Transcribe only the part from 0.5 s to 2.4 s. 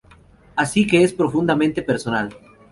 Así que es profundamente personal.